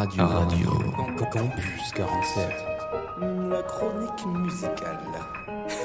[0.00, 0.26] radio.
[0.26, 0.70] radio.
[1.30, 2.48] Campus 47.
[3.50, 4.98] La chronique musicale.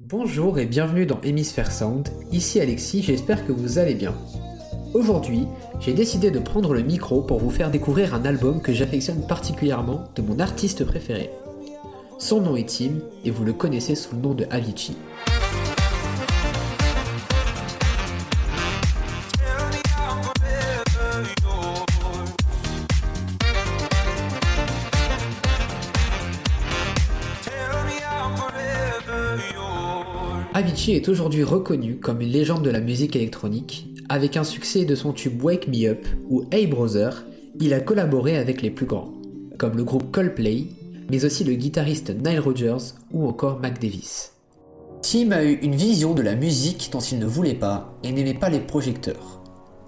[0.00, 2.08] Bonjour et bienvenue dans Hémisphère Sound.
[2.32, 4.14] Ici Alexis, j'espère que vous allez bien.
[4.94, 5.46] Aujourd'hui,
[5.80, 10.04] j'ai décidé de prendre le micro pour vous faire découvrir un album que j'affectionne particulièrement
[10.16, 11.30] de mon artiste préféré.
[12.18, 14.96] Son nom est Tim et vous le connaissez sous le nom de Avicii.
[30.56, 33.88] Avicii est aujourd'hui reconnu comme une légende de la musique électronique.
[34.08, 37.24] Avec un succès de son tube Wake Me Up ou Hey Brother,
[37.58, 39.12] il a collaboré avec les plus grands,
[39.58, 40.68] comme le groupe Coldplay,
[41.10, 44.34] mais aussi le guitariste Nile Rodgers ou encore Mac Davis.
[45.02, 48.32] Tim a eu une vision de la musique dont il ne voulait pas et n'aimait
[48.32, 49.42] pas les projecteurs.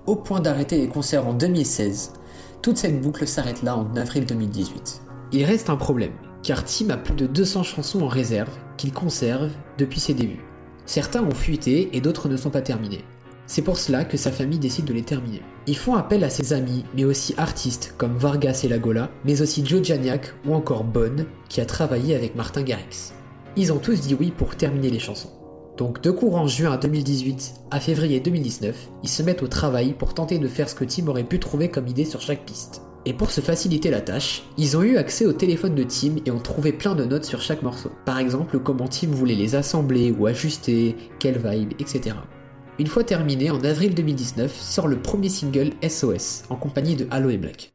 [0.08, 2.12] Au point d'arrêter les concerts en 2016,
[2.60, 5.00] toute cette boucle s'arrête là en avril 2018.
[5.30, 9.52] Il reste un problème, car Tim a plus de 200 chansons en réserve qu'il conserve
[9.78, 10.42] depuis ses débuts.
[10.86, 13.04] Certains ont fuité et d'autres ne sont pas terminés.
[13.48, 15.42] C'est pour cela que sa famille décide de les terminer.
[15.66, 19.64] Ils font appel à ses amis, mais aussi artistes comme Vargas et Lagola, mais aussi
[19.64, 23.12] Joe Janiak ou encore Bonne, qui a travaillé avec Martin Garrix.
[23.56, 25.30] Ils ont tous dit oui pour terminer les chansons.
[25.76, 30.38] Donc de courant juin 2018 à février 2019, ils se mettent au travail pour tenter
[30.38, 32.82] de faire ce que Tim aurait pu trouver comme idée sur chaque piste.
[33.08, 36.32] Et pour se faciliter la tâche, ils ont eu accès au téléphone de Tim et
[36.32, 37.92] ont trouvé plein de notes sur chaque morceau.
[38.04, 42.16] Par exemple, comment Tim voulait les assembler ou ajuster, quelle vibe, etc.
[42.80, 47.30] Une fois terminé, en avril 2019, sort le premier single SOS, en compagnie de Halo
[47.30, 47.72] et Black.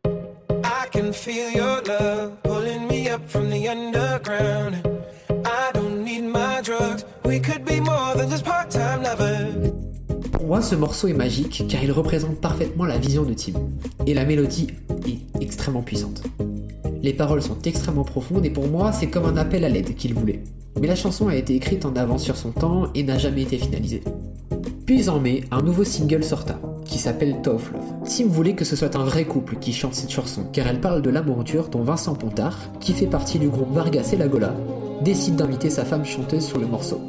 [10.33, 13.53] Pour moi, ce morceau est magique car il représente parfaitement la vision de Tim.
[14.05, 14.67] Et la mélodie
[15.42, 16.23] extrêmement puissante.
[17.02, 20.14] Les paroles sont extrêmement profondes et pour moi, c'est comme un appel à l'aide qu'il
[20.14, 20.44] voulait.
[20.80, 23.57] Mais la chanson a été écrite en avance sur son temps et n'a jamais été
[23.57, 24.03] finalisée.
[24.85, 27.94] Puis en mai, un nouveau single sorta, qui s'appelle Tough Love.
[28.06, 31.01] Tim voulait que ce soit un vrai couple qui chante cette chanson, car elle parle
[31.01, 34.53] de l'amour dont Vincent Pontard, qui fait partie du groupe Vargas et Lagola,
[35.01, 37.01] décide d'inviter sa femme chanteuse sur le morceau.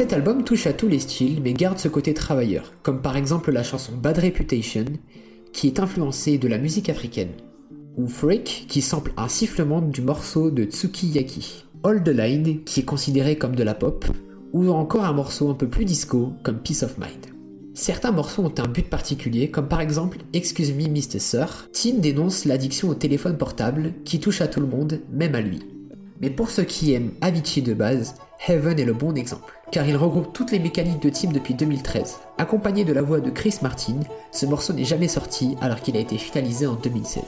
[0.00, 3.52] Cet album touche à tous les styles mais garde ce côté travailleur, comme par exemple
[3.52, 4.86] la chanson Bad Reputation,
[5.52, 7.32] qui est influencée de la musique africaine,
[7.98, 12.84] ou Freak, qui sample un sifflement du morceau de Tsukiyaki, All the Line, qui est
[12.84, 14.06] considéré comme de la pop,
[14.54, 17.26] ou encore un morceau un peu plus disco, comme Peace of Mind.
[17.74, 21.18] Certains morceaux ont un but particulier, comme par exemple Excuse me Mr.
[21.18, 25.42] Sir, Tim dénonce l'addiction au téléphone portable qui touche à tout le monde, même à
[25.42, 25.60] lui.
[26.22, 28.14] Mais pour ceux qui aiment Avicii de base,
[28.48, 32.20] Heaven est le bon exemple, car il regroupe toutes les mécaniques de Tim depuis 2013.
[32.38, 34.00] Accompagné de la voix de Chris Martin,
[34.32, 37.22] ce morceau n'est jamais sorti alors qu'il a été finalisé en 2016.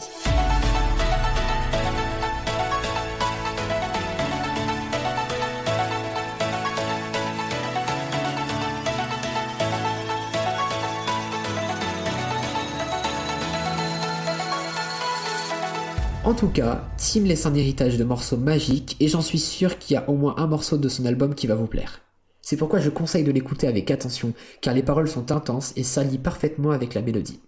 [16.32, 19.92] En tout cas, Tim laisse un héritage de morceaux magiques et j'en suis sûr qu'il
[19.92, 22.00] y a au moins un morceau de son album qui va vous plaire.
[22.40, 24.32] C'est pourquoi je conseille de l'écouter avec attention,
[24.62, 27.38] car les paroles sont intenses et s'allient parfaitement avec la mélodie.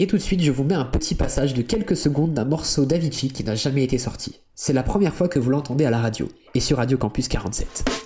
[0.00, 2.84] Et tout de suite, je vous mets un petit passage de quelques secondes d'un morceau
[2.84, 4.38] d'Avicii qui n'a jamais été sorti.
[4.54, 8.05] C'est la première fois que vous l'entendez à la radio, et sur Radio Campus 47.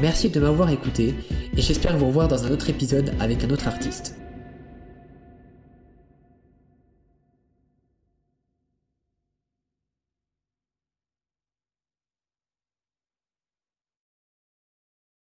[0.00, 1.14] Merci de m'avoir écouté
[1.56, 4.14] et j'espère vous revoir dans un autre épisode avec un autre artiste.